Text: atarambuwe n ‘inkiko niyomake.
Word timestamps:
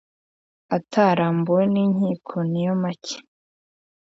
atarambuwe 0.77 1.63
n 1.73 1.75
‘inkiko 1.83 2.37
niyomake. 2.51 3.15